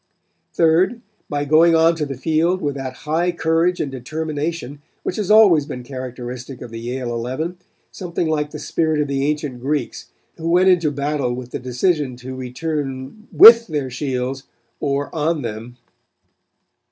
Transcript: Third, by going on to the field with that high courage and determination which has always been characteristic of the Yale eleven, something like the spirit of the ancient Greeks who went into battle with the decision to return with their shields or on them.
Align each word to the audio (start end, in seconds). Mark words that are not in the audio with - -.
Third, 0.55 0.99
by 1.29 1.45
going 1.45 1.75
on 1.75 1.93
to 1.97 2.07
the 2.07 2.17
field 2.17 2.59
with 2.59 2.73
that 2.73 2.93
high 3.05 3.31
courage 3.31 3.79
and 3.79 3.91
determination 3.91 4.81
which 5.03 5.17
has 5.17 5.29
always 5.29 5.67
been 5.67 5.83
characteristic 5.83 6.59
of 6.63 6.71
the 6.71 6.79
Yale 6.79 7.13
eleven, 7.13 7.59
something 7.91 8.27
like 8.27 8.49
the 8.49 8.57
spirit 8.57 8.99
of 8.99 9.07
the 9.07 9.23
ancient 9.27 9.59
Greeks 9.61 10.09
who 10.37 10.49
went 10.49 10.69
into 10.69 10.89
battle 10.89 11.33
with 11.33 11.51
the 11.51 11.59
decision 11.59 12.15
to 12.15 12.33
return 12.33 13.27
with 13.31 13.67
their 13.67 13.91
shields 13.91 14.47
or 14.79 15.13
on 15.13 15.43
them. 15.43 15.77